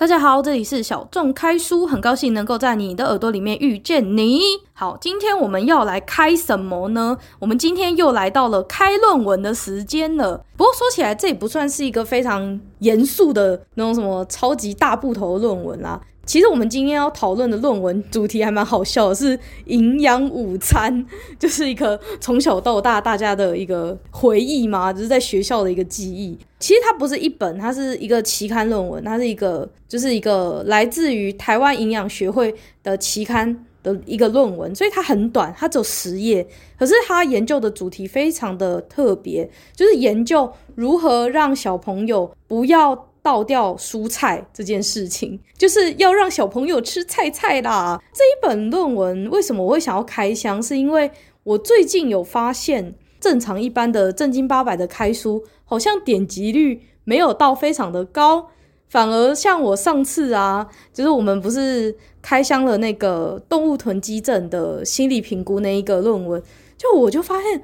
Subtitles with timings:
[0.00, 4.40] 大家好，这里是小众开书，很高兴能够在你的耳朵里面遇见你。
[4.72, 7.18] 好，今天我们要来开什么呢？
[7.38, 10.42] 我们今天又来到了开论文的时间了。
[10.56, 16.00] 不过说起来，这也不算是一个非常严肃的那种什么超级大部头论文啦。
[16.30, 21.04] 其实我们今天要讨论的论文主题还蛮好笑，是营养午餐，
[21.40, 26.38] 就是一个从小到大大家的一个回忆嘛，就是在学校的一个记忆。
[26.60, 32.54] 其实它不是一本，它是一个期刊论文，它是一个就是一个来自于台湾营养学会
[32.84, 36.46] 的期刊的一个论文，所以它很短，它只有十页。
[36.78, 43.09] 可是它研究的主题非常的特别，就是研究如何让小朋友不要。
[43.22, 48.00] 倒掉蔬菜这件事情，就是要让小朋友吃菜菜啦。
[48.12, 50.62] 这一本论文为什么我会想要开箱？
[50.62, 51.10] 是因为
[51.42, 58.48] 我最近有发现，正常一般的正经八百的开书，好像点击率没有到非常的高，
[58.88, 66.42] 反而像我上次啊，就是我们不是开箱了那个动物囤积症的心理评估那一个论文，
[66.76, 67.62] 就我就发现。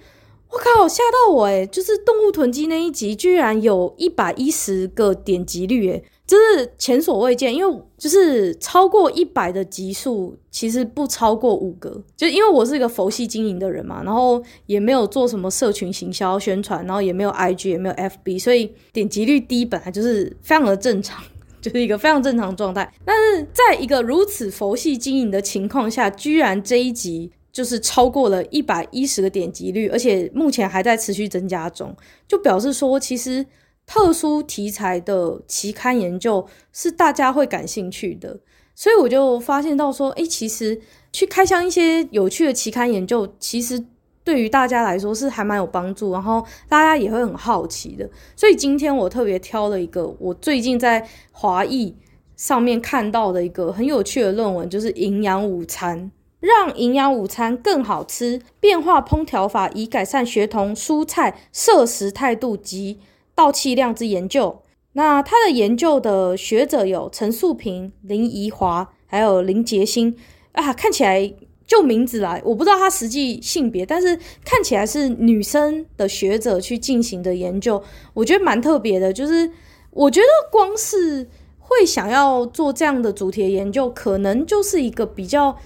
[0.50, 0.88] 我靠！
[0.88, 7.54] 吓到我诶，就是动物囤积那一集，居然有一百一十个点击率诶，这是前所未见。
[7.54, 12.02] 因为就是超过一百的集数，其实不超过五个。
[12.16, 21.22] 就因为我是一个佛系经营的人嘛，然后也没有做什么社群行销宣传，然后也没有 IG，也没有 FB，所以点击率低本来就是非常的正常，
[21.60, 22.90] 就是一个非常正常状态。
[23.04, 27.32] 但是在一个如此佛系经营的情况下，居然这一集。
[27.56, 31.96] 就是超过了一百一十个点击率，而且目前还在持续增加中，
[32.28, 33.46] 就表示说，其实
[33.86, 38.38] 特殊题材的期刊研究是大家会感兴趣的，
[38.74, 40.78] 所以我就发现到说，诶，其实
[41.14, 43.82] 去开箱一些有趣的期刊研究，其实
[44.22, 48.06] 对于大家来说是还蛮有帮助，然后大家也会很好奇的。
[48.36, 51.96] 所以今天我特别挑了一个我最近在华艺
[52.36, 56.12] 上面看到的一个很有趣的论文，就是营养午餐。
[56.46, 63.00] 让营养午餐更好吃，变化烹调法以改善学童蔬菜摄食态度及
[63.34, 64.62] 倒气量之研究。
[64.92, 70.16] 那他的研究的学者有陈素萍、林宜华，还有林洁欣
[70.52, 71.34] 啊，看起来
[71.66, 77.82] 就名字来，我不知道他实际性别，但是看起来是女生的学者去进行的研究，
[78.14, 79.12] 我觉得蛮特别的。
[79.12, 79.50] 就是
[79.90, 85.56] 我觉得光是会想要做这样的主题的研究，可能就是一个比较。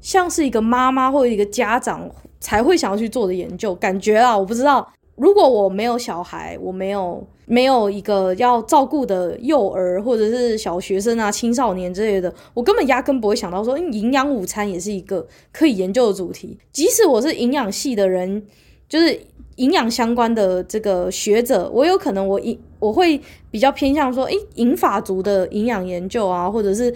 [0.00, 2.08] 像是一个妈妈或者一个家长
[2.40, 4.86] 才会想要去做的研究，感觉啊，我不知道。
[5.16, 16.56] 如果我没有小孩，我没有没有一个要照顾的幼儿或者是小学生啊、青少年之类的，我根本压根不会想到说，营养午餐也是一个可以研究的主题。
[16.70, 18.40] 即使我是营养系的人，
[18.88, 19.20] 就是
[19.56, 23.20] 营养相关的这个学者，我有可能我一我会
[23.50, 26.94] 比较偏向说，诶，银发族的营养研究啊，或者是。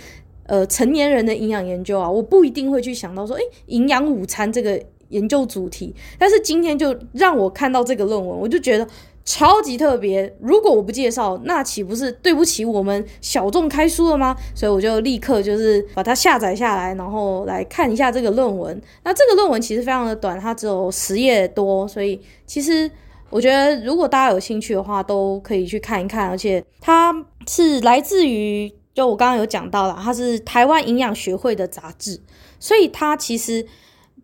[0.53, 5.95] 呃，成年人的营养研究啊，我不一定会去想到说，诶，营养午餐这个研究主题。
[6.19, 8.87] 但是今天就让我看到这个论文，我就觉得
[9.25, 10.31] 超级特别。
[10.43, 14.37] 如果我不介绍，那岂不是对不起我们小众开书了吗？
[14.55, 18.79] 所以我就立刻就是把它下载下来，然后来看一下这个论文。
[19.05, 22.91] 那这个论文其实非常的短，它只有十页多，所以其实
[23.31, 26.29] 我觉得如果大家有兴趣的话，都可以去看一看。
[26.29, 28.71] 而且它是来自于。
[28.95, 32.21] 就我刚刚有讲到了，它是台湾营养学会的杂志，
[32.61, 33.67] 所以它其实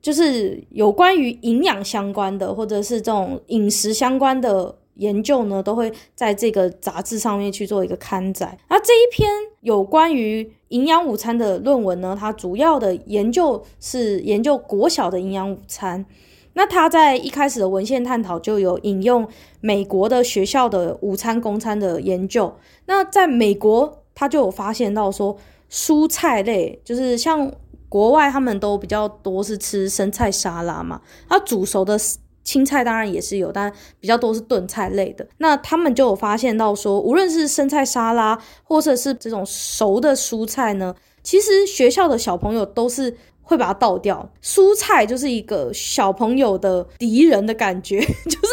[0.03, 8.59] 就是有关于营养相关的，或者是这种饮食相关的研究呢，都会在这个杂志上面去做一个刊载。
[8.69, 9.31] 那这一篇
[9.63, 16.05] 有关于营养午餐的论文呢，它主要的研究是研究国小的营养午餐。
[16.53, 19.27] 那它在一开始的文献探讨就有引用
[19.61, 22.55] 美国的学校的午餐供餐的研究。
[22.85, 23.98] 那在美国。
[24.19, 25.39] 他就有发现到说，
[25.71, 27.49] 蔬菜类就是像
[27.89, 31.97] 国外他们都比较多是吃生菜沙拉嘛，它煮熟的
[32.43, 35.25] 青菜当然也是有，但比较多是炖菜类的。
[35.37, 44.29] 那他们就有发现到说，无论是生菜沙拉或者是这种熟的蔬菜呢，其实学校的小朋友都是会把它倒掉。
[44.43, 48.49] 蔬菜就是一个小朋友的敌人的感觉， 就是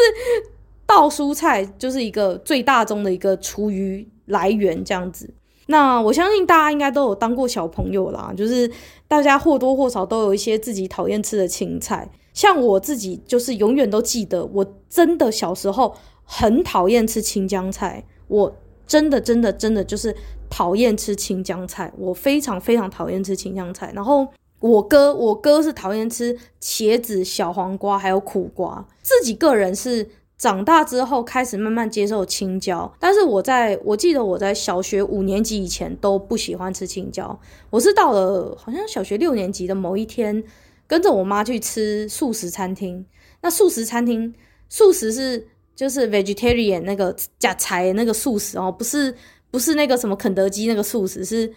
[0.86, 5.34] 倒蔬菜就是一个最大宗的一个厨余来源这样子。
[5.68, 8.70] 那我相信大家应该都有当过小朋友啦，就是
[9.08, 12.10] 大家或多或少都有一些自己讨厌吃的青菜。
[12.34, 20.16] 像我自己就是永远都记得，我真的小时候很讨厌吃青江菜，我真的真的真的就是
[20.50, 23.92] 讨厌吃青江菜，我非常非常讨厌吃青江菜。
[23.96, 24.28] 然后
[24.60, 37.40] 我哥，我哥是讨厌吃茄子、小黄瓜还有苦瓜，自己个人是长大之后开始慢慢接受青椒，但是我在我记得我在小学五年级以前都不喜欢吃青椒，
[37.70, 40.44] 我是到了好像小学六年级的某一天，
[40.88, 43.06] 跟着我妈去吃素食餐厅。
[43.42, 44.34] 那素食餐厅，
[44.68, 49.16] 素食是就是 vegetarian 那个假菜那个素食哦，不是
[49.50, 51.54] 不是那个什么肯德基那个素食，是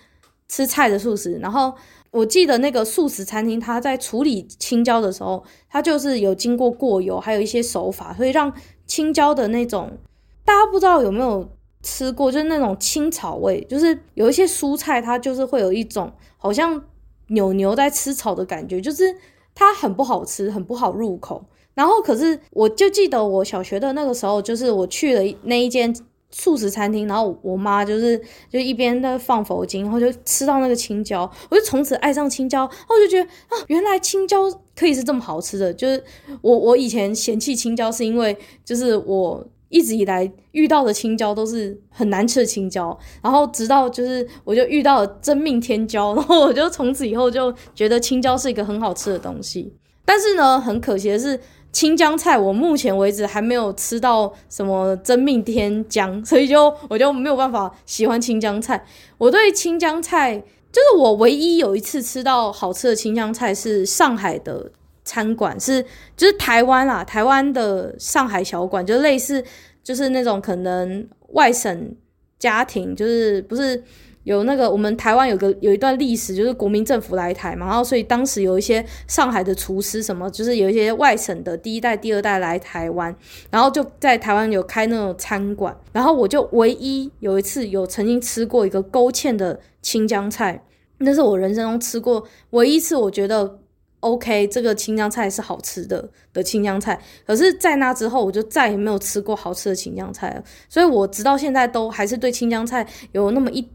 [0.49, 1.33] 吃菜的素食。
[1.39, 1.75] 然后
[2.11, 8.53] 我记得那个素食餐厅，它在处理青椒的时候，它就是有经过过油，还有一些手法，所以让
[8.87, 9.99] 青椒的那种，
[10.45, 11.49] 大家不知道有没有
[11.83, 16.83] 吃过，就是那种青草味，就是有一些蔬菜，它就是会有一种好像
[17.29, 19.15] 牛牛在吃草的感觉，就是
[19.55, 21.45] 它很不好吃，很不好入口。
[21.75, 25.95] 然后可是我就记得我小学的那个时候，就是我去了那一间。
[26.31, 28.21] 素食餐厅，然后我妈就是
[28.51, 34.43] 就一边在放佛经，然后就吃到那个青椒，我就从此爱上青椒，然后我就觉得啊，原来青椒
[34.77, 35.73] 可以是这么好吃的。
[35.73, 36.03] 就是
[36.43, 49.73] 我我以前嫌弃青椒，是因为就是我一直以来遇到的青椒都是很难吃的青椒，然后直到就是我就遇到了真命天椒， 然后我就从此以后就觉得青椒是一个很好吃的东西。
[50.05, 51.41] 但是呢，很可惜的是。
[51.79, 58.85] 青江菜，我目前为止还没有吃到什么真命天姜，所以就我就没有办法喜欢青江菜。
[59.17, 60.37] 我对青江菜，
[60.73, 64.73] 就是我唯一有一次吃到好吃的青江菜是上海的
[65.05, 65.81] 餐馆，是
[66.17, 69.45] 就是台湾啦，台湾的上海小馆，就类似
[69.85, 71.95] 就是那种可能外省
[72.41, 73.85] 家庭，就是不是。
[74.25, 83.15] 有那个，我们台湾有个有一段历史，就是国民政府来台嘛，然后所以当时有一些上海的厨师什么，就是有一些外省的第一代、第二代来台湾，
[83.51, 90.63] 然后就在台湾有开那种餐馆，然后我就唯一有一次有曾经吃过一个勾芡的青江菜，
[90.99, 93.59] 那是我人生中吃过唯一一次，我觉得。
[94.01, 100.45] OK，这个青江菜是好吃的的青江菜，可是，在那之后，我就再也没有吃过好吃的青江菜了。
[100.69, 103.69] 所以我直到现在都还是对青江菜有那么一。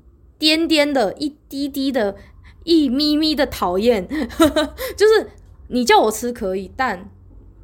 [0.44, 2.18] 颠颠的，一滴滴的，
[2.66, 4.06] 一咪咪的讨厌，
[4.98, 5.30] 就是
[5.70, 7.10] 你叫我吃可以，但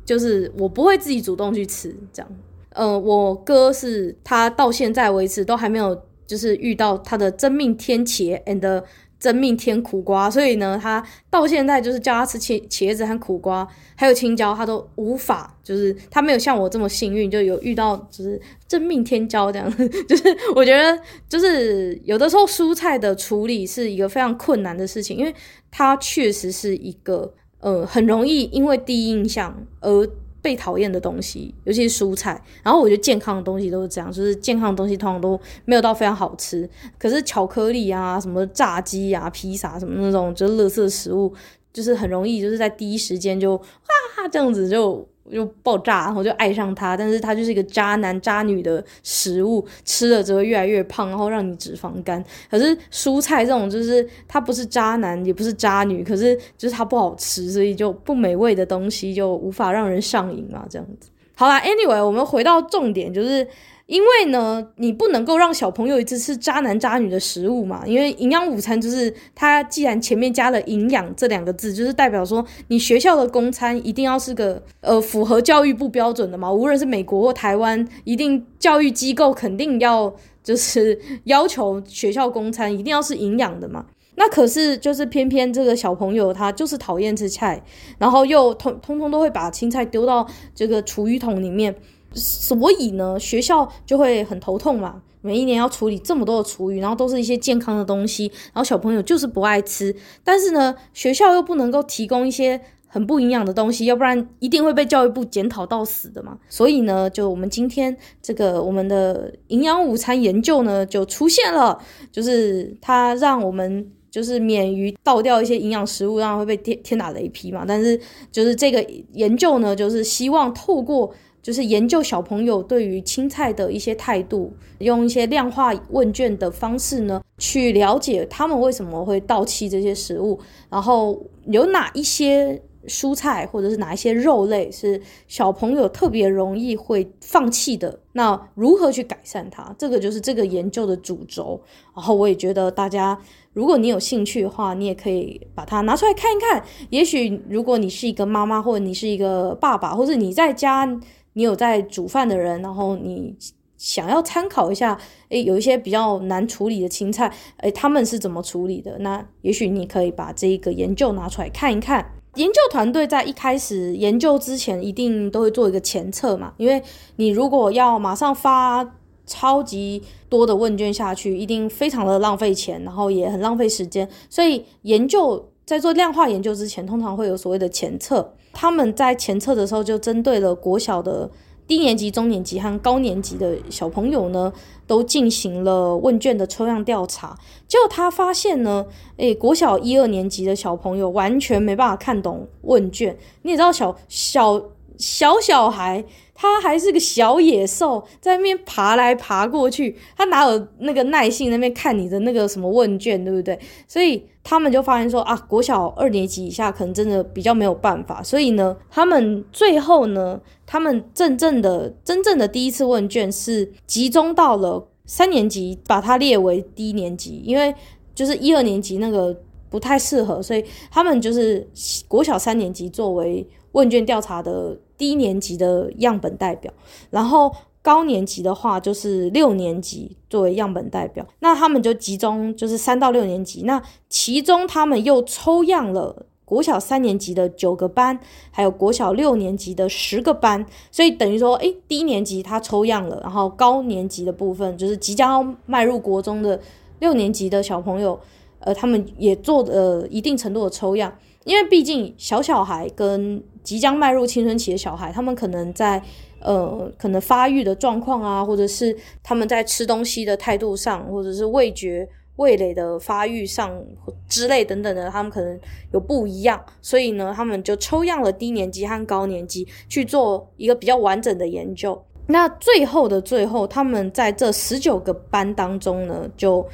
[0.06, 2.32] 就是我不会自己主动去吃这样。
[2.70, 8.84] 呃，我哥是他到现在为止都还没有，就是遇到他的真命天劫 and。
[9.20, 19.70] 真命天苦瓜，所以呢，他到现在就是叫他吃茄茄子和苦瓜，还有青椒，他都无法，就是他没有像我这么幸运，就有遇到就是真命天椒这样。
[20.08, 20.24] 就是
[20.56, 25.36] 我觉得，就是有的时候蔬菜的处理是一个非常困难的事情，因为
[25.70, 30.10] 它确实是一个呃很容易因为第一印象而。
[30.42, 32.42] 被讨厌的东西，尤其是蔬菜。
[32.64, 36.70] 然后我觉得健康的东西都是这样，就是健康的东西通常都没有到非常好吃。
[36.98, 41.34] 可是巧克力啊、什么炸鸡啊、披萨什么那种，就是垃圾食物，
[41.74, 45.08] 就是很容易就是在第一时间就哇这样子就。
[45.32, 52.24] 就爆炸，然后就爱上他，但是他就是一个渣男渣女的食物，吃了只会越来越胖，然后让你脂肪肝。
[52.50, 61.10] 可是蔬菜这种就是它不是渣男，也不是渣女，可是就是它不好吃，所以就不美味的东西就无法让人上瘾嘛，这样子。
[61.36, 63.48] 好啦，Anyway，我们回到重点，就是。
[63.90, 67.82] 因为呢，你不能够让小朋友一直吃渣男渣女的食物嘛。
[67.88, 76.54] 因为营养午餐就是它，既然前面加了“营养”这两个字，就是代表说你学校的公餐一定要是个呃符合教育部标准的嘛。
[76.54, 80.14] 无论是美国或台湾，一定教育机构肯定要
[80.44, 83.88] 就是要求学校公餐一定要是营养的嘛。
[84.18, 87.64] 那可是就是偏偏这个小朋友他就是讨厌吃菜，
[87.98, 91.74] 然后又通通通都会把青菜丢到这个厨余桶里面。
[92.14, 95.02] 所以呢，学校就会很头痛嘛。
[95.22, 99.94] 每一年要处理这么多的厨余，然后都是一些健康的东西，然后小朋友就是不爱吃。
[100.24, 106.38] 但是呢，学校又不能够提供一些很不营养的东西，要不然一定会被教育部检讨到死的嘛。
[106.48, 111.78] 所以呢，就我们今天这个我们的营养午餐研究呢，就出现了，
[112.14, 117.66] 就是它让我们就是免于倒掉一些营养食物，让会被天天打雷劈嘛。
[117.68, 118.00] 但是
[118.32, 121.14] 就是这个研究呢，就是希望透过。
[121.42, 139.74] 就是研究小朋友对于青菜的一些态度，用一些量化问卷的方式呢，去了解他们为什么会倒弃这些食物，然后有哪一些蔬菜或者是哪一些肉类是小朋友特别容易会放弃的，那如何去改善它？
[139.78, 141.62] 这个就是这个研究的主轴。
[141.96, 143.18] 然后我也觉得大家，
[143.54, 146.64] 如果你有兴趣的话，你也可以把它拿出来看一看。
[146.90, 151.00] 也许如果你是一个妈妈，或者你是一个爸爸，或者你在家。
[151.40, 153.34] 你有在煮饭的人，然后你
[153.78, 158.98] 想要参考一下，诶，有一些比较难处理的青菜，诶，他们是怎么处理的？
[159.00, 162.12] 那也许你可以把这一个研究拿出来看一看。
[162.36, 166.84] 研究团队在一开始研究之前，一定都会做一个前测嘛，因为
[167.16, 178.34] 你如果要马上发超级多的问卷下去，一定非常的浪费钱，然后也很浪费时间，所以研究在做量化研究之前，通常会有所谓的前测。
[178.52, 181.30] 他们在前测的时候，就针对了国小的
[181.68, 184.52] 低年级、中年级和高年级的小朋友呢，
[184.88, 187.38] 都进行了问卷的抽样调查。
[187.68, 188.84] 结果他发现呢，
[189.18, 193.16] 诶，国小一二年级的小朋友完全没办法看懂问卷。
[193.44, 194.66] 你也知道小，小小
[194.98, 196.04] 小小孩。
[196.42, 203.60] 他还是个小野兽，在那边爬来爬过去，他哪有那个耐性那边看你的那个什么问卷，对不对？
[203.90, 217.76] 所以他们就发现说啊，国小二年级以下可能真的比较没有办法，所以呢，他们最后呢，他们真正的真正的第一次问卷是集中到了三年级，把它列为低年级，因为
[218.16, 219.38] 就是一二年级那个
[219.70, 221.68] 不太适合，所以他们就是
[222.08, 224.80] 国小三年级作为问卷调查的。
[225.00, 226.72] 低年级的样本代表，
[227.10, 227.52] 然后
[227.82, 238.20] 高年级的话就是六年级作为样本代表，那他们就集中就是三到六年级，那其中他们又抽样了国小三年级的九个班，
[238.52, 246.60] 还有国小六年级的十个班，所以等于说，诶，低年级他抽样了，然后高年级的部分就是即将要迈入国中的
[247.00, 248.20] 六年级的小朋友，
[248.60, 251.14] 呃，他们也做了一定程度的抽样。
[251.46, 256.02] 因为毕竟小小孩跟即将迈入青春期的小孩，他们可能在
[256.40, 263.80] 呃可能发育的状况啊，或者是他们在吃东西的态度上，或者是味觉味蕾的发育上
[264.28, 265.60] 之类等等的，他们可能
[265.94, 272.04] 有不一样，所以呢，他们就抽样了低年级和高年级去做一个比较完整的研究。
[272.26, 276.68] 那最后的最后，他们在这十九个班当中呢，就。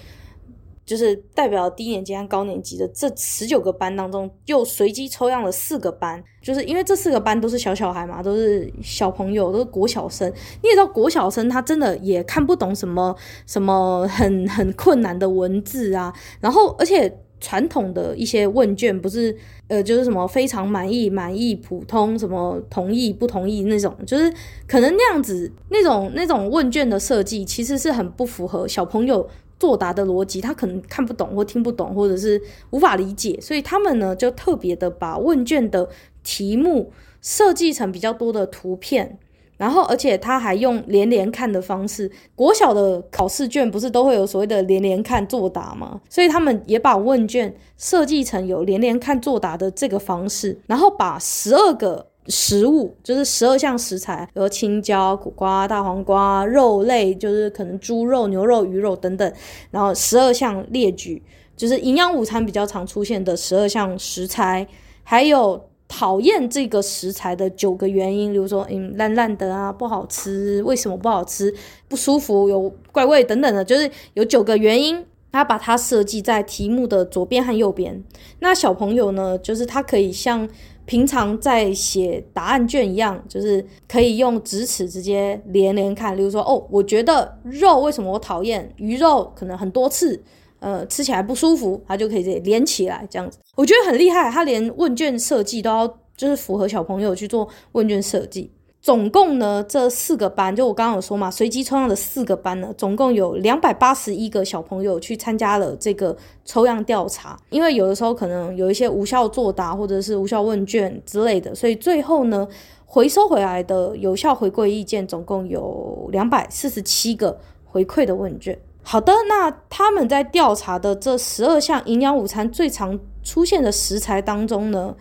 [0.86, 10.32] 就是代表低年级和高年级的这十九个班当中，又随机抽样了四个班，就是因为这四个班都是小小孩嘛，都是小朋友，都是国小生。
[10.62, 13.16] 你也知道，国小生他真的也看不懂什么
[13.48, 16.14] 什么很很困难的文字啊。
[16.40, 19.36] 然后，而且传统的一些问卷不是
[19.68, 24.32] 呃，就是什么非常满意、满意、普通，什么同意、不同意那种，就是
[24.68, 29.28] 可能那样子那种那种问卷的设计，其实是很不符合小朋友。
[29.60, 35.90] 作答的逻辑，他可能看不懂或听不懂，或者是无法理解，所以他们呢就特别的把问卷的
[36.24, 39.18] 题目设计成比较多的图片，
[39.58, 42.12] 然后而且他还用连连看的方式。
[42.36, 46.02] 国小的考试卷不是都会有所谓的连连看作答吗？
[46.10, 52.08] 所以他们也把问卷设计成有连连看作答的这个方式，然后把十二个。
[52.28, 59.32] 食物就是十二项食材，比如青椒、苦瓜、大黄瓜、肉类，就是可能猪肉、牛肉、鱼肉等等。
[59.70, 61.22] 然后十二项列举，
[61.56, 64.68] 就是营养午餐比较常出现的十二项食材，
[65.04, 71.54] 还有讨厌这个食材的九个原因，比如说嗯烂烂的啊，不好吃，为什么不好吃，
[71.88, 75.06] 不舒服，有怪味等等的，就是有九个原因。
[75.32, 78.02] 他把它设计在题目的左边和右边。
[78.40, 80.50] 那小朋友呢，就是他可以像。
[80.86, 86.16] 平常在写答案卷一样，就是可以用直尺直接连连看。
[86.16, 89.32] 例如说，哦，我觉得肉为什么我讨厌鱼肉？
[89.36, 90.22] 可能很多次，
[90.60, 93.40] 呃，吃起来不舒服，它就可以连起来这样子。
[93.56, 98.52] 我觉得很厉害，他连问卷设计都要就是符合小朋友去做问卷设计。
[98.86, 106.16] 总共呢，这四个班，就我刚刚有说嘛，随机抽样的四个班呢，总共有两百八十一个小朋友去参加了这个
[106.46, 107.36] 抽样调查。
[107.50, 112.48] 因为有的时候可能有一些无效作答或者是无效问卷之类的，所以最后呢，
[112.86, 118.56] 回收回来的有效回馈意见总共有两百四十七个回馈的问卷。
[118.84, 124.96] 好的，那他们在调查的这十二项营养午餐最常出现的食材当中呢，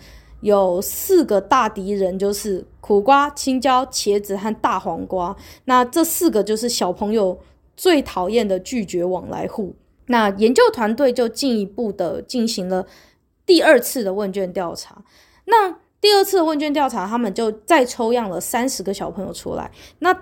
[0.45, 5.35] 有四个大敌人，就是苦瓜、青椒、茄子和大黄瓜。
[5.65, 7.39] 那这四个就是小朋友
[7.75, 9.75] 最讨厌的拒绝往来户。
[10.09, 12.87] 那研究团队就进一步的进行了
[13.47, 15.03] 第二次的问卷调查。
[15.47, 19.71] 那第二次问卷调查，他们就再抽样了三十个小朋友出来。
[20.01, 20.15] 那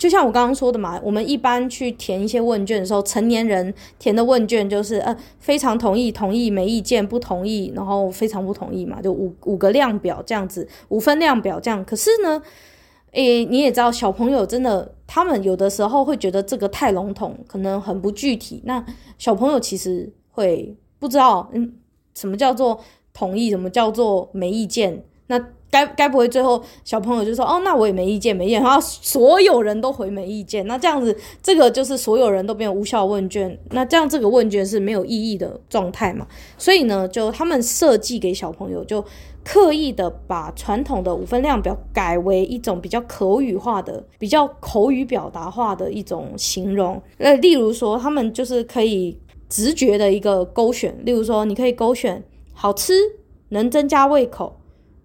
[0.00, 11.84] 就像我刚刚说的嘛，我们一般去填一些问卷的时候，成年人填的问卷就是呃非常同意、同意、没意见、不同意，然后非常不同意嘛，就五五个量表这样子，五分量表这样。
[11.84, 12.40] 可是呢，
[13.12, 18.62] 诶，你也知道，小朋友真的他们有的时候会觉得这个太笼统，可能很不具体。
[18.64, 18.82] 那
[19.18, 21.74] 小朋友其实会不知道，嗯，
[22.14, 22.80] 什么叫做
[23.12, 25.38] 同意，什么叫做没意见，那。
[25.70, 36.26] 该该不会最后小朋友就说哦，那我也没意见，没意见，然后所有人都回没意见，那这样子这个就是所有人都变无效问卷，那这样这个问卷是没有意义的状态嘛？
[36.58, 39.04] 所以呢，就他们设计给小朋友就
[39.42, 47.00] 刻意的把传统的五分量表改为一种比较口语化的、比较口语表达化的一种形容。
[47.16, 52.22] 呃，例如说，他们就是可以直觉的一个勾选，例如说，你可以勾选
[52.52, 52.92] 好吃，
[53.48, 54.59] 能增加胃口，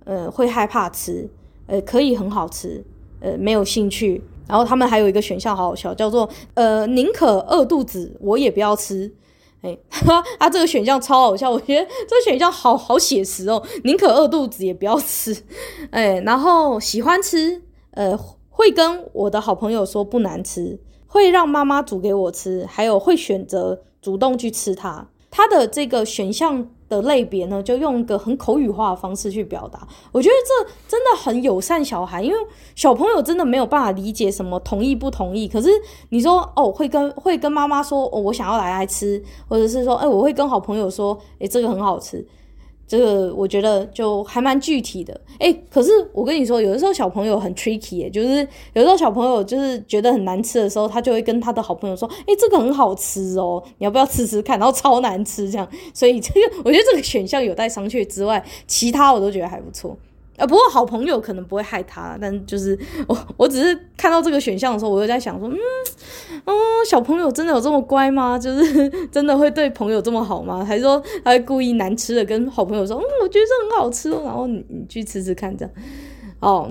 [0.05, 1.29] 呃，会害怕吃，
[1.67, 2.83] 呃，可以很好吃，
[3.19, 4.23] 呃，没有兴趣。
[4.47, 9.11] 然后他们还有一个选项好好笑，叫做呃，宁可饿肚子，我也不要吃。
[9.61, 13.63] 哎，哈， 他这个选项超好笑，我觉得这个选项好好写实哦。
[13.83, 15.35] 宁可饿肚子也不要吃，
[15.89, 18.15] 哎，然后喜欢吃，呃，
[18.49, 25.07] 会跟我的好朋友说不难吃，会让妈妈煮给我吃，还有会选择主动去吃它。
[25.31, 26.69] 它的这个选项。
[26.87, 32.37] 的类别呢，就用一个很口语化的方式去表达，我觉得这真的很友善小孩，因为
[32.75, 35.47] 小朋友真的没有办法理解什么同意不同意。
[35.47, 35.69] 可是
[36.09, 42.25] 你说哦，会跟会跟妈妈说哦，我想要来来吃，或者是说哎，我会跟好朋友说，哎，这个很好吃。
[42.87, 54.59] 这个我觉得就还蛮具体的，哎，可是我跟你说，有的时候小朋友很 tricky，就是有的时候小朋友就是觉得很难吃的时候，他就会跟他的好朋友说，哎，这个很好吃哦，你要不要吃吃看？
[54.59, 59.97] 然后超难吃这样，所以这个我觉得这个选项有待商榷之外，其他我都觉得还不错。
[60.37, 62.77] 啊，不过好朋友可能不会害他，但就是
[63.07, 65.55] 我，我只是看到这个选项的时候，我就在想说，嗯，
[66.45, 66.53] 哦，
[66.89, 68.37] 小朋友真的有这么乖吗？
[68.37, 70.63] 就是 真的会对朋友这么好吗？
[70.65, 75.73] 还是说他会故意难吃的跟好朋友说，嗯，我觉得这很好吃，然后你你去吃吃看这样。
[76.41, 76.69] 哦，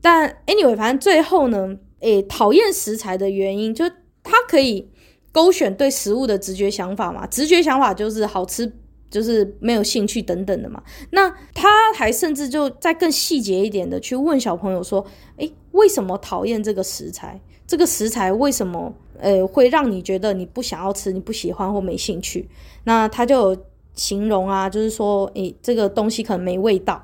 [0.00, 3.92] 但 anyway，反正最后呢，诶、讨厌食材的原因，就是
[4.22, 4.90] 他可以
[5.30, 8.72] 勾选对食物的直觉想法嘛，直觉想法就是好吃。
[9.12, 15.04] 就是没有兴趣等等的嘛，那他还甚至就再更细节一点的去问小朋友说，
[15.36, 17.38] 诶，为什么讨厌这个食材？
[17.66, 22.48] 这个食材为什么呃会让你觉得你不想要吃、你不喜欢或没兴趣？
[22.84, 23.54] 那他就
[23.94, 27.02] 形容啊，就是说，诶，这个东西可能没味道，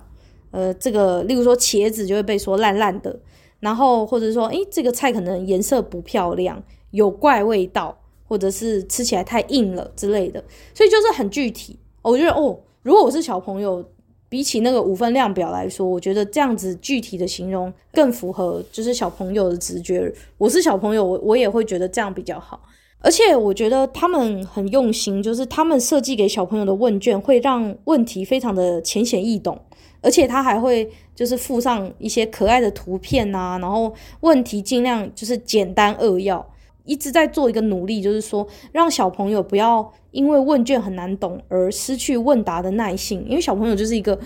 [0.51, 3.21] 呃，这个例如说茄子就会被说烂烂的，
[3.61, 6.63] 然后或者说，诶，这个菜可能颜色不漂亮，
[6.93, 10.43] 有怪味道，或者是吃起来太硬了之类的，
[10.75, 11.79] 所以就是很具体。
[12.03, 13.85] 我觉得哦，如果我是小朋友，
[14.29, 20.13] 比起那个五分量表来说，我觉得这样子具体的形容更符合就是小朋友的直觉。
[20.37, 22.61] 我是小朋友，我我也会觉得这样比较好。
[23.01, 29.59] 而且我觉得他们很用心，就是他们设计给小朋友的问卷会让问题非常的浅显易懂，
[30.01, 36.45] 而且他还会就是附上一些可爱的图片啊，然后问题尽量就是简单扼要。
[36.89, 44.19] 一直在做一个努力，就是说让小朋友不要因为问卷很难懂而失去问答的耐性，因为小朋友就是一个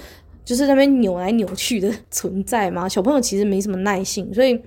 [0.45, 2.89] 就是在那边扭来扭去的存在嘛。
[2.89, 4.59] 小朋友其实没什么耐性，所以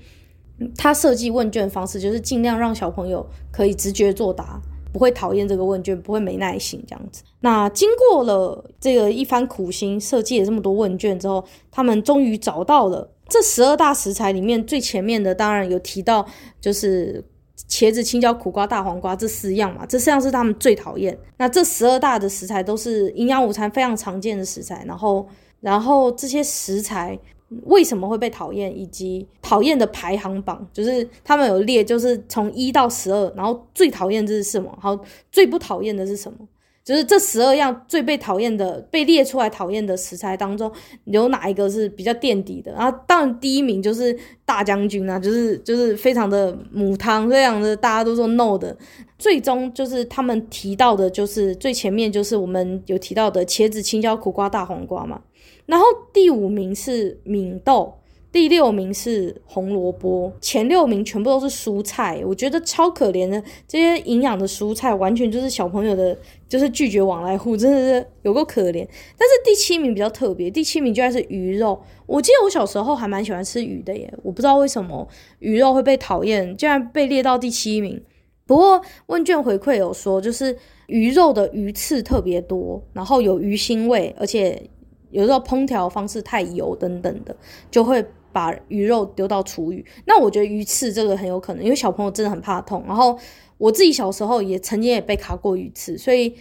[0.78, 7.24] 他设计问卷方式就是尽量让小朋友可以直觉作答，不会讨厌这个问卷，不会没耐性这样子。
[7.40, 16.28] 那经过了这个一番苦心设计了这么多问卷之后，他们终于找到了这十二大食材里面最前面的，当然有提到
[16.60, 17.24] 就是。
[17.70, 21.18] 茄子、青椒、苦瓜、大黄瓜这四样嘛，这四样是他们最讨厌。
[21.38, 24.84] 那这十二大的食材都是营养午餐非常常见的食材。
[24.86, 25.28] 然后，
[25.62, 27.18] 然后这些食材
[27.64, 36.38] 为什么会被讨厌，以及讨厌的排行榜，就是他们有列，就是从一到十二，然后最讨厌这是什么，然后最不讨厌的是什么。
[36.86, 40.72] 就是这十二样最被讨厌的、被列出来讨厌的食材当中，
[41.06, 42.72] 有哪一个是比较垫底的？
[42.74, 48.78] 然后当然第一名就是大将军啊，就是就是非常的母汤，非常的大家都说 no 的。
[49.18, 55.20] 最终就是他们提到的，就是最前面就是我们有提到的茄子、青椒、苦瓜、大黄瓜嘛。
[55.66, 57.96] 然后第五名是敏豆。
[58.36, 63.42] 第六名是红萝卜，前六名全部都是蔬菜，我觉得超可怜的。
[63.66, 66.14] 这些营养的蔬菜完全就是小朋友的，
[66.50, 68.86] 就是拒绝往来户，真的是有够可怜。
[69.18, 71.82] 但是第七名比较特别，第七名居然是鱼肉。
[72.06, 75.08] 我记得我小时候还蛮喜欢吃鱼的耶，我不知道为什么
[75.40, 78.04] 鱼肉会被讨厌，竟然被列到第七名。
[78.46, 84.62] 不过问卷回馈有说，就是鱼肉的鱼刺特别多，然后有鱼腥味，而且
[85.12, 87.34] 有时候烹调方式太油等等的，
[87.72, 88.06] 就会。
[88.36, 92.84] 把鱼肉丢到厨余，那我觉得鱼刺这个很有可能，因为小朋友真的很怕痛。
[92.86, 93.18] 然后
[93.58, 96.36] 我自己小时候也曾经也被卡过鱼刺，所以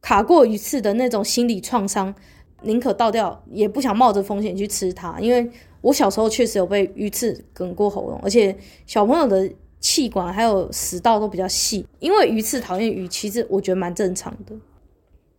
[0.00, 2.14] 卡过鱼刺的那种心理创伤，
[2.60, 5.18] 宁可倒掉也不想冒着风险去吃它。
[5.18, 5.50] 因为
[5.80, 9.50] 我小时候确实有被鱼刺哽过喉咙，而且小朋友的
[9.80, 14.54] 气管还有食道都比较细，因为鱼刺讨厌鱼，其实我觉得蛮正常的。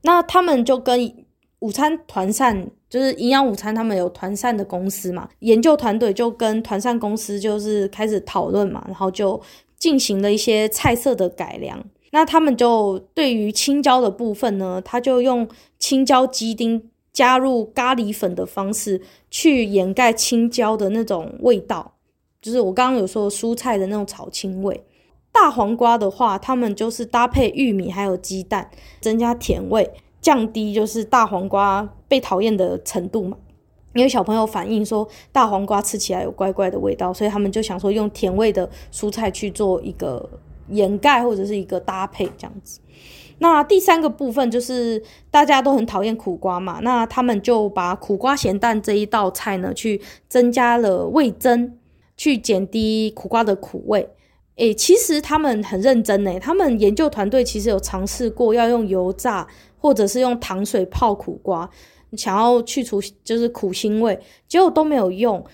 [0.01, 1.25] 那他们就跟
[1.59, 2.69] 午餐团膳。
[2.93, 9.41] 就是营养午餐，他们有团膳的公司嘛，研究团队就跟团膳公司就是开始讨论嘛，然后就
[9.79, 11.84] 进行了一些菜色的改良。
[12.12, 15.47] 那他们就对于青椒的部分呢，他就用
[15.79, 19.01] 青椒鸡丁加入咖喱粉的方式
[19.32, 21.95] 去掩盖青椒的那种味道，
[22.39, 24.84] 就是我刚刚有说蔬菜的那种草青味。
[25.32, 28.69] 大黄瓜的话，他们就是搭配玉米还有鸡蛋，
[29.01, 29.89] 增加甜味，
[30.23, 33.38] 降低就是大黄瓜被讨厌的程度嘛。
[33.93, 40.27] 因为小朋友反映说大黄瓜吃起来有怪怪的味道，所以他们就想说用甜味的蔬菜去做一个
[40.69, 42.79] 掩盖或者是一个搭配这样子。
[43.38, 51.73] 那第三个部分就是大家都很讨厌苦瓜嘛，那他们就把苦瓜咸蛋这一道菜呢，去增加了味增，
[52.17, 54.09] 去减低苦瓜的苦味。
[54.55, 59.47] 诶，其实他们很认真诶，他们研究团队其实有尝试过要用油炸
[59.83, 61.69] 或者是用糖水泡苦瓜，
[62.13, 64.17] 想要去除就是苦腥味，
[64.47, 65.45] 结果都没有用。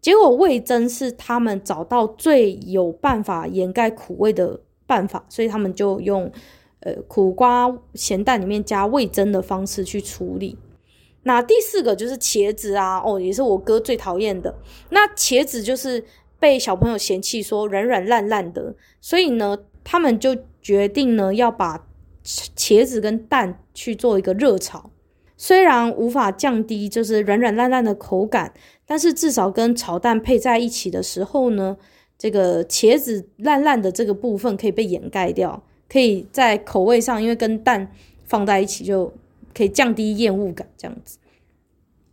[0.00, 6.32] 结果味噌是他们找到最有办法掩盖苦味的办法，所以他们就用。
[6.86, 10.58] 呃，苦瓜咸蛋里面加味噌的方式去处理。
[11.22, 14.54] 那第四个就是茄子啊，哦，也是我哥最讨厌的。
[14.90, 16.04] 那茄子就是
[16.38, 21.86] 被小朋友嫌弃说软软烂烂的，所以呢，他们就决定呢要把
[22.24, 24.90] 茄子跟蛋去做一个热炒。
[25.36, 28.52] 虽然无法降低就是软软烂烂的口感，
[28.86, 31.76] 但是至少跟炒蛋配在一起的时候呢，
[32.16, 35.62] 这个茄子烂烂的这个部分可以被掩盖掉。
[35.86, 37.92] 可以在口味上，因为跟蛋
[38.24, 39.12] 放在一起，就
[39.54, 41.18] 可以降低厌恶感，这样子。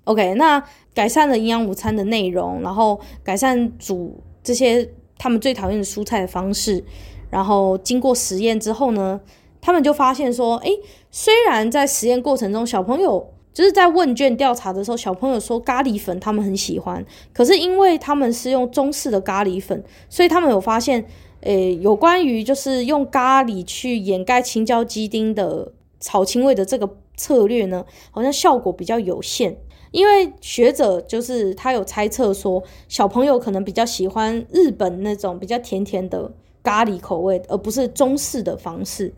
[0.04, 0.62] OK，那
[0.93, 6.84] 改善了营养午餐的内容，然后改善煮这些他们最讨厌的蔬菜的方式，
[7.30, 9.21] 然后经过实验之后呢，
[9.62, 10.78] 他们就发现说，诶，
[11.12, 21.06] 虽然在实验过程中，小朋友就是在问卷调查的时候，小朋友说咖喱粉他们很喜欢，可是因为他们是用中式的咖喱粉，所以他们有发现。
[21.43, 29.58] 诶，有关于就是用咖喱去掩盖青椒鸡丁的草青味的这个策略呢，好像效果比较有限。
[29.89, 39.12] 因为学者就是他有猜测说，小朋友可能比较喜欢日本那种比较甜甜的咖喱口味，而不是中式的方式，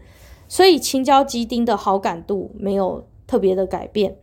[0.54, 4.20] 所以青椒鸡丁的好感度没有特别的改变。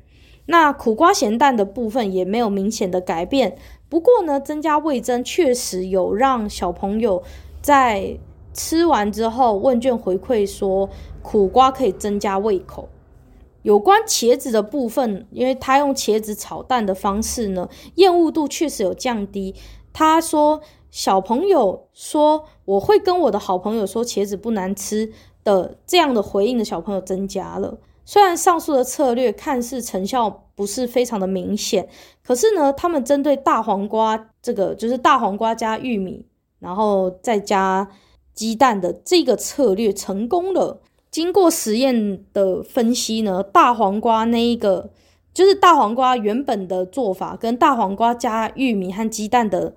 [0.47, 3.59] 那苦瓜咸蛋的部分也没有明显的改变。
[3.89, 7.25] 不过呢，增加味增确实有让小朋友。
[7.61, 8.17] 在
[8.55, 10.89] 吃完之后，问卷回馈说
[11.21, 12.89] 苦瓜可以增加胃口。
[13.63, 19.57] 有关茄子的部分，因为他用茄子炒蛋的方式呢，厌恶度确实有降低。
[19.93, 20.61] 他说
[20.93, 25.13] 小朋友说我会跟我的好朋友说茄子不难吃
[25.51, 27.79] 的这样的回应的小朋友增加了。
[28.05, 31.89] 虽然上述的策略看似成效不是非常的明显，
[32.23, 36.27] 可是呢，他们针对大黄瓜这个就是大黄瓜加玉米。
[36.63, 37.89] 然后再加
[38.35, 40.83] 鸡蛋的这个策略成功了。
[41.11, 44.91] 经过实验的分析呢，大黄瓜那一个
[45.33, 49.75] 就是大黄瓜原本的做法跟大黄瓜加玉米和鸡蛋的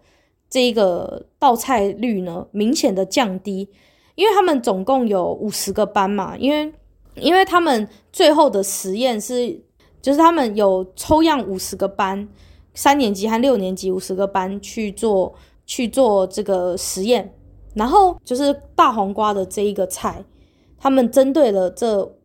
[0.49, 3.69] 这个倒菜率呢，明显的降低。
[4.15, 6.73] 因为他们总共有五十个班嘛，因为
[7.15, 9.60] 因为他们最后的实验是
[10.02, 12.28] 就是他们有抽样五十个班，
[12.73, 15.34] 三年级和六年级五十个班去做。
[15.65, 17.34] 去做这个实验，
[17.73, 20.21] 然后就是大黄瓜的这一个菜，
[20.78, 22.17] 他们针对了这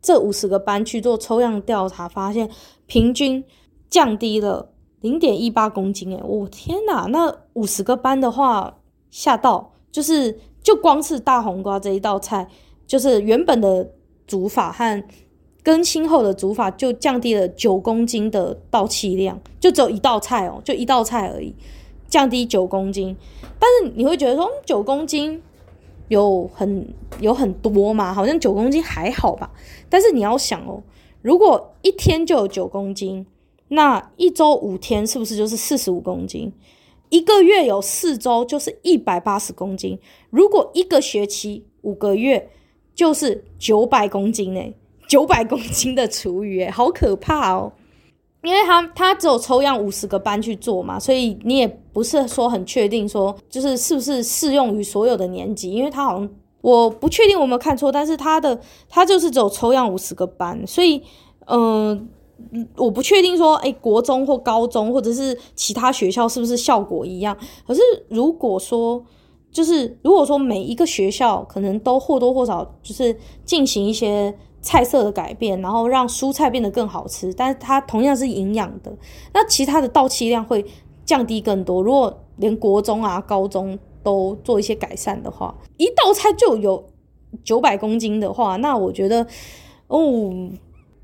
[0.00, 2.48] 这五十个班去做抽样调查，发现
[2.86, 3.42] 平均
[3.90, 6.16] 降低了零点一八公斤。
[6.16, 7.06] 诶，我天哪！
[7.10, 8.78] 那五十个班的话，
[9.10, 12.48] 吓到，就是就光是大红瓜这一道菜，
[12.86, 13.88] 就是原本的
[14.26, 15.04] 煮法和
[15.62, 21.54] 更新后的煮法就降低了九公斤的倒气量，就只有一道菜哦，就一道菜而已。
[22.08, 23.16] 降低九公斤，
[23.58, 25.42] 但是你会觉得说九公斤
[26.08, 26.86] 有很
[27.18, 28.14] 有很多嘛？
[28.14, 29.50] 好像九公斤还好吧。
[29.88, 30.82] 但是你要想哦，
[31.22, 33.26] 如果一天就有九公斤，
[33.68, 36.52] 那一周五天是不是就是四十五公斤？
[37.08, 39.98] 一个月有四周就是一百八十公斤。
[40.30, 42.50] 如果一个学期五个月
[42.94, 44.74] 就是九百公斤呢？
[45.06, 47.72] 九百公斤的厨余，好可怕哦！
[48.42, 56.28] 因为他他只有抽样五十个班去做嘛，所以你也不是说很确定说就是是不是适用于所有的年级，因为他好像
[56.60, 61.02] 我不确定我没有看错，但是他的他就是只有抽样五十个班，所以
[61.46, 62.08] 嗯、
[62.76, 67.36] 我不确定说诶，国中或高中或者是其他学校是不是效果一样。
[67.66, 69.04] 可是如果说
[69.50, 74.34] 就是如果说每一个学校可能都或多或少就是进行一些。
[74.66, 78.90] 菜色的改变，然后让蔬菜变得更好吃，但是它同样是营养的。
[79.34, 80.64] 那其他的倒气量会
[81.04, 81.82] 降低更多。
[81.82, 86.82] 如果连国中啊、高中都做一些改善的话，一道菜就有
[87.44, 89.26] 九百公斤的话，那我觉得，
[89.88, 90.32] 哦，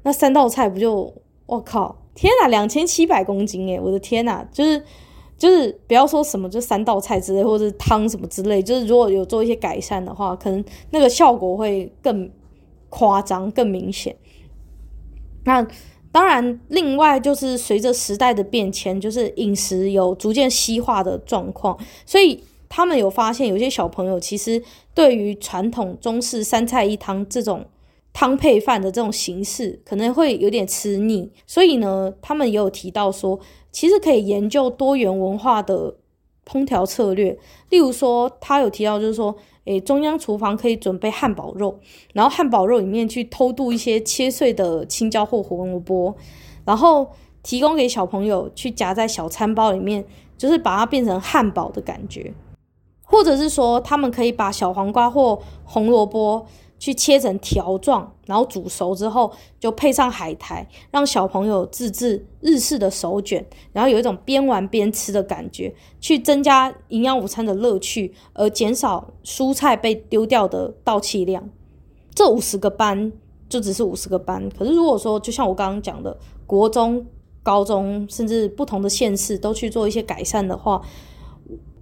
[0.04, 1.12] 那三道菜不就，
[1.50, 4.82] 我靠，天哪，两千七百公斤诶，我的天哪，就是
[5.36, 12.30] 就是不要说什么就三道菜之类，或者是汤什么之类，就是如果有做一些改善的话，可能那个效果会更
[12.88, 14.14] 夸张、更明显。
[15.44, 15.66] 那
[16.12, 22.44] 当然，另外就是随着时代的变迁，就是饮食有逐渐西化的状况，所以。
[22.72, 24.62] 他们有发现，有些小朋友其实
[24.94, 27.66] 对于传统中式三菜一汤这种
[28.12, 31.30] 汤配饭的这种形式，可能会有点吃腻。
[31.46, 33.38] 所以呢，他们也有提到说，
[33.70, 35.96] 其实可以研究多元文化的
[36.44, 37.38] 烹调策略。
[37.68, 41.78] 例如说，他有提到就是说，诶，中央厨房可以准备汉堡肉，
[42.12, 46.14] 然后汉堡肉里面去偷渡一些切碎的青椒或胡萝卜，
[46.64, 47.08] 然后
[47.42, 50.04] 提供给小朋友去夹在小餐包里面，
[50.36, 52.34] 就是把它变成汉堡的感觉。
[53.02, 56.46] 或者是说，他们可以把小黄瓜或红萝卜
[56.80, 71.50] 去切成条状，然后煮熟之后，就配上海苔，让小朋友自制日式的手卷，然后有一种边玩边吃的感觉，去增加营养午餐的乐趣，而减少蔬菜被丢掉的倒弃量。
[72.14, 73.12] 这五十个班
[73.48, 77.06] 就只是五十个班，可是如果说，就像我刚刚讲的，国中、
[77.42, 80.80] 高中，甚至不同的县市都去做一些改善的话。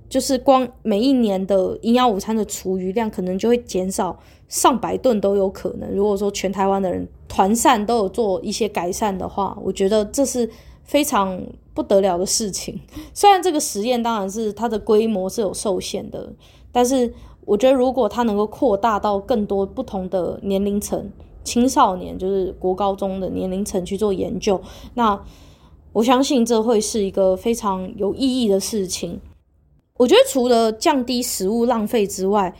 [0.09, 5.91] 就是光每一年的营养午餐的厨余量，可能就会减少上百吨都有可能。
[5.95, 10.49] 如果说全台湾的人团膳都有做一些改善的话，我觉得这是
[10.85, 11.41] 非常
[11.75, 12.81] 不得了的事情。
[13.13, 16.33] 虽然这个实验当然是它的规模是有受限的，
[16.73, 17.13] 但是
[17.45, 21.11] 我觉得如果它能够扩大到更多不同的年龄层，
[21.45, 24.61] 青少年就是国高中的年龄层去做研究，
[24.95, 25.23] 那
[25.93, 29.21] 我相信这会是一个非常有意义的事情。
[29.97, 32.55] 我觉得除了降低食物浪费之外，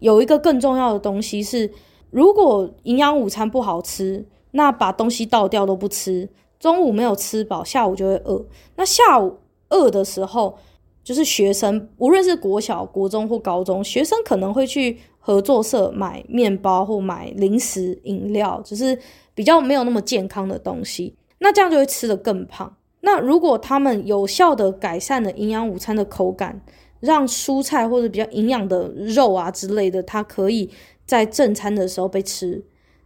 [0.00, 1.70] 有一个更重要的东西是，
[2.10, 6.28] 如果营养午餐不好吃，那把东西倒掉都不吃，
[6.58, 8.44] 中午没有吃饱，下午就会饿。
[8.76, 9.38] 那下午
[9.70, 10.58] 饿的时候，
[11.02, 18.98] 就是学生，无论是国小、国中或高中，学生可能会去合作社买面包或买零食、饮料，只是
[19.34, 22.76] 比较没有那么健康的东西，那这样就会吃得更胖。
[23.00, 26.60] 那如果他们有效的改善了营养午餐的口感，
[27.06, 30.68] 让蔬菜或者比较营养的肉啊之类的，它可以
[31.06, 32.62] 在正餐的时候被吃，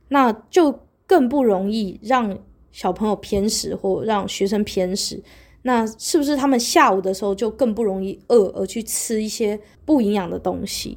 [0.09, 2.37] 那就更不容易让
[2.73, 5.23] 小朋友偏食或让学生偏食。
[5.63, 10.97] 那是不是他们下午的时候就更不容易饿而去吃一些不营养的东西？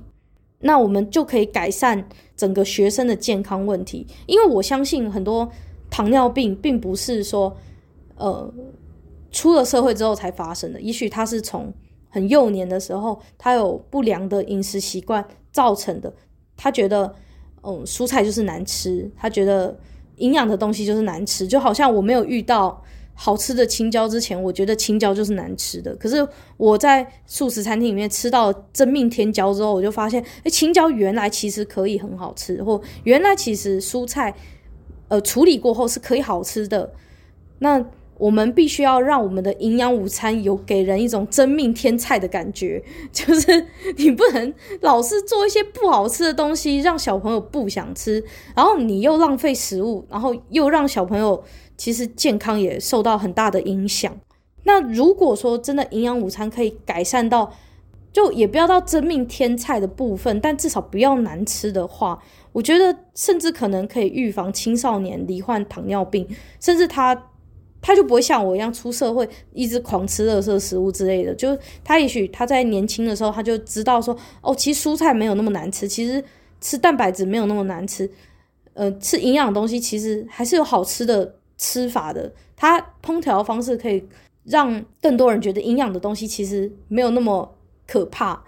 [0.60, 5.52] 那我们就可以改善整个学生的健康问题，因为我相信很多
[5.90, 7.56] 糖尿病并不是说
[8.16, 8.54] 呃。
[9.36, 11.74] 出了社会之后才发生的，也许它是从
[12.14, 16.14] 很幼年的时候，他有不良的饮食习惯造成的。
[16.56, 17.12] 他觉得，
[17.64, 19.76] 嗯，蔬菜就是难吃，他觉得
[20.18, 21.48] 营养的东西就是难吃。
[21.48, 22.80] 就好像我没有遇到
[23.16, 25.96] 好吃的青椒之前，我觉得青椒就是难吃的。
[25.96, 26.26] 可是
[26.58, 34.36] 我在素食餐厅里面吃到真命天椒之后，我就发现，诶，青椒原来其实可以很好吃，或原来其实蔬菜，
[35.08, 36.94] 呃，处理过后是可以好吃的。
[37.58, 37.84] 那。
[38.24, 42.82] 我们必须要让我们的营养午餐有给人一种真命天菜的感觉，
[43.12, 48.24] 就是你不能老是做一些不好吃的东西，让小朋友不想吃，
[48.56, 51.44] 然后你又浪费食物，然后又让小朋友
[51.76, 54.18] 其实健康也受到很大的影响。
[54.64, 57.52] 那如果说真的营养午餐可以改善到，
[58.14, 66.26] 就也不要到真命天菜的部分，但至少不要难吃的话，我觉得甚至可能可以预防青少年罹患糖尿病，
[66.62, 67.32] 甚至他。
[67.84, 76.24] 他就不会像我一样出社会一直狂吃热色食物之类的，就是他也许他在年轻的时候他就知道说，哦，其实蔬菜没有那么难吃，其实
[76.62, 78.10] 吃蛋白质没有那么难吃，
[78.74, 82.34] 呃，吃营养东西其实还是有好吃的吃法的。
[82.56, 84.02] 他烹调方式可以
[84.46, 87.54] 让更多人觉得营养的东西其实没有那么
[87.86, 88.42] 可怕，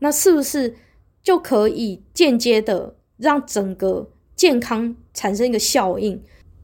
[0.00, 0.74] 那是不是
[1.22, 6.20] 就可以间接的让整个健康产生一个效应？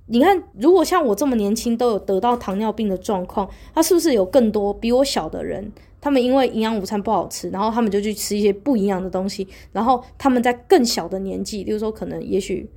[0.09, 5.73] 你看，如果像我这么年轻都有得到糖尿病的状况，他是不是有更多比我小的人？
[6.01, 12.71] 他们因为营养午餐不好吃，然后他们就去吃一些不营养的东西，然后他们在更小的年纪，例如说可能也许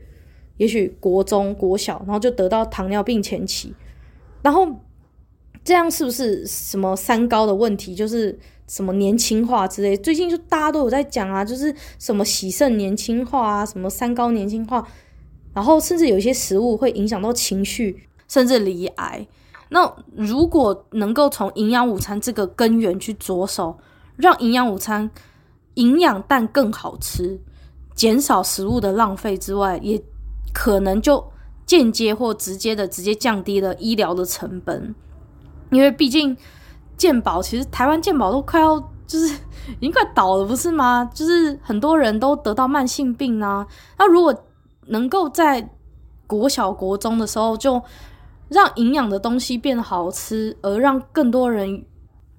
[0.58, 3.72] 也许国中国小，然后就得到糖尿病前期，
[4.42, 4.68] 然后
[5.63, 7.94] 这样是不是什么三高的问题？
[7.94, 9.96] 就是什么年轻化之类？
[9.96, 14.88] 最近就大家都有在讲啊，就是什么喜肾年轻化啊，什么三高年轻化。
[15.60, 19.28] 然后甚至有一些食物会影响到情绪，甚至罹癌。
[19.67, 23.78] 那如果能够从营养午餐这个根源去着手，
[24.15, 25.12] 让营养午餐
[25.74, 27.38] 营养但更好吃，
[27.93, 30.02] 减少食物的浪费之外，也
[30.54, 31.22] 可能就
[31.65, 34.95] 间接或直接的直接降低了医疗的成本，
[35.72, 36.38] 因为毕竟
[36.95, 39.28] 健保其实台湾健保都快要就是
[39.82, 41.12] 已经快倒了，不是吗？
[41.13, 43.67] 就是很多人都得到慢性病啊。
[43.98, 44.34] 那如果
[44.89, 45.69] 能够在
[46.28, 47.82] 国小国中的时候就
[48.49, 51.86] 让营养的东西变得好吃，而让更多人。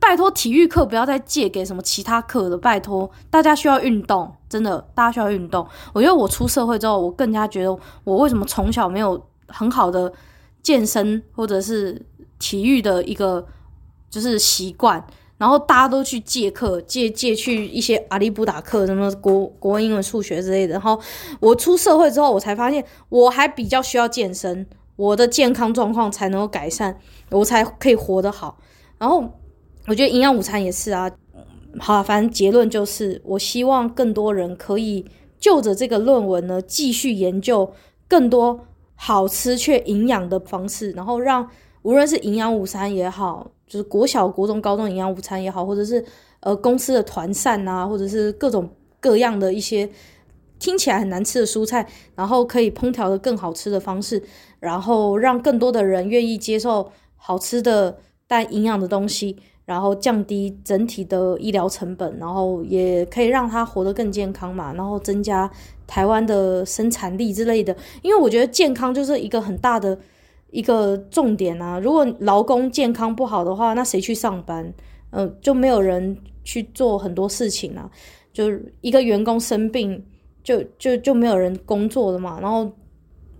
[0.02, 2.56] 拜托，体育课不要再借给什么其他课了。
[2.56, 5.66] 拜托，大家需要运动，真的，大家需要运动。
[5.92, 10.10] 我觉得我出社会之后，我更加觉得我为什么从小没有很好的
[10.62, 12.00] 健身或者是
[12.38, 13.46] 体育的一个
[14.08, 15.04] 就是习惯，
[15.40, 20.74] 然后大家都去借课，借借去一些阿里不达课，什么国国文、英文、数学之类的。
[20.74, 21.00] 然后
[21.40, 27.00] 我出社会之后，我才发现我还比较需要健身，我的健康状况才能够改善，
[27.30, 28.58] 我才可以活得好。
[28.98, 29.24] 然后。
[29.86, 31.10] 我觉得营养午餐也是啊，
[31.78, 35.04] 好，反正结论就是，我希望更多人可以
[35.40, 37.72] 就着这个论文呢，继续研究
[38.06, 41.48] 更多好吃却营养的方式，然后让
[41.82, 46.04] 无论是营养午餐也好，就是国小、国中、高中营养午餐也好，或者是
[46.40, 48.68] 呃公司的团膳啊，或者是各种
[49.00, 49.88] 各样的一些
[50.58, 54.22] 听起来很难吃的蔬菜，然后可以烹调的更好吃的方式，
[54.58, 59.38] 然后让更多的人愿意接受好吃的但营养的东西。
[59.66, 65.48] 然后降低整体的医疗成本，然后也可以让他活得更健康嘛，然后增加
[65.86, 67.76] 台湾的生产力之类的。
[68.02, 69.96] 因为我觉得健康就是一个很大的
[70.50, 71.78] 一个重点啊。
[71.78, 74.72] 如果劳工健康不好的话，那谁去上班？
[75.10, 77.90] 嗯、就没有人去做很多事情啊。
[78.32, 80.04] 就一个员工生病，
[80.44, 82.38] 就就就没有人工作了嘛。
[82.40, 82.70] 然后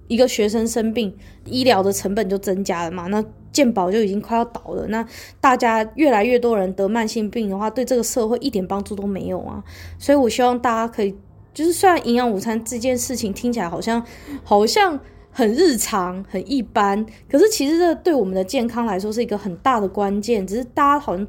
[0.09, 3.07] 一个学生生病，医疗的成本就增加了嘛。
[3.07, 5.05] 那健保就已经快要倒了，那
[5.41, 9.63] 大家越来越多人得慢性病的话，对这个社会一点帮助都没有啊。
[9.99, 11.15] 所以我希望大家可以，
[11.55, 14.05] 就是虽然营养午餐这件事情听起来好像
[14.43, 14.99] 好像
[15.31, 21.27] 很日常、很一般，可是其实这对我们的健康来说是一个很大的关键，只是大家好像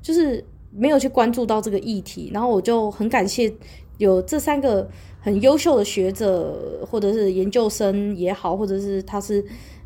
[0.00, 2.30] 就是没有去关注到这个议题。
[2.32, 3.52] 然后我就很感谢
[3.98, 4.88] 有这三个
[5.20, 9.44] 很优秀的学者，或者是研究生也好，或者是他是。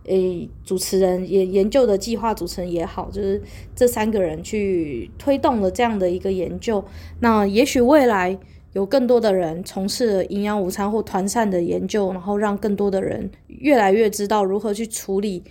[0.08, 3.42] 诶，主持人研研究的计划主持人也好，就是
[3.74, 6.84] 这三个人去推动了这样的一个研究。
[7.18, 8.38] 那也许未来
[8.76, 15.42] 有更多的人从事营养午餐或团膳的研究，然后让更多的人越来越知道如何去处理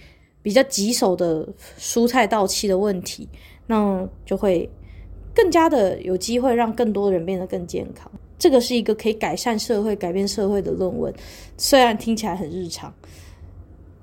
[0.44, 1.48] 比较棘手的
[1.80, 3.28] 蔬菜到期的问题，
[3.66, 4.70] 那就会
[5.34, 8.12] 更加的有机会让更多的人变得更健康。
[8.38, 11.12] 这个是一个可以改善社会、改变社会的论文，
[11.58, 12.94] 虽然听起来很日常。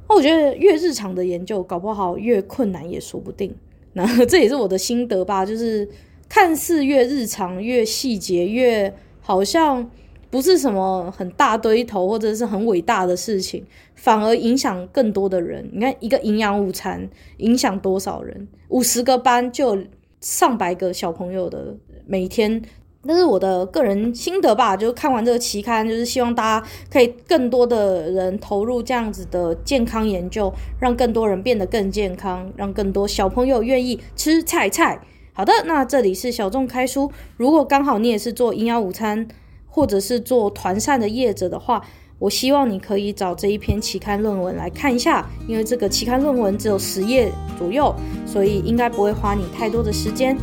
[0.09, 3.55] 那我觉得越日常的研究，搞不好越困难也说不定。
[3.95, 5.89] 那这也是我的心得吧，就是
[6.29, 9.91] 看似越日常、越细节、越好像
[10.31, 15.69] 不是什么很大堆头或者是很伟大的事情，反而影响更多的人。
[15.73, 17.09] 你看，一个营养午餐
[17.39, 18.49] 影响多少人？
[18.69, 19.79] 五十个班就
[20.21, 22.63] 上百个小朋友的每天。
[23.05, 35.01] 那是我的个人心得吧，就看完这个期刊，就是希望大家可以更多的人投入这样子的健康研究，让更多人变得更健康，让更多小朋友愿意吃菜菜。
[35.35, 39.27] 好的，那这里是小众开书，如果刚好你也是做营养午餐
[39.67, 41.83] 或者是做团膳的业者的话，
[42.19, 47.95] 我希望你可以找这一篇期刊论文来看一下，因为这个期刊论文只有十页左右，
[48.27, 50.37] 所以应该不会花你太多的时间。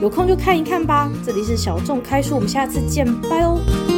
[0.00, 1.10] 有空就看一看吧。
[1.24, 3.95] 这里是小众开书，我们下次见，拜哦。